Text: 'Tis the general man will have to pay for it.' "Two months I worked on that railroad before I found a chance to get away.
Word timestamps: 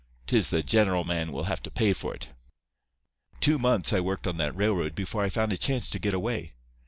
'Tis 0.25 0.49
the 0.49 0.63
general 0.63 1.03
man 1.03 1.31
will 1.31 1.43
have 1.43 1.61
to 1.61 1.69
pay 1.69 1.93
for 1.93 2.11
it.' 2.11 2.29
"Two 3.39 3.59
months 3.59 3.93
I 3.93 3.99
worked 3.99 4.25
on 4.25 4.37
that 4.37 4.55
railroad 4.55 4.95
before 4.95 5.23
I 5.23 5.29
found 5.29 5.53
a 5.53 5.57
chance 5.57 5.91
to 5.91 5.99
get 5.99 6.15
away. 6.15 6.53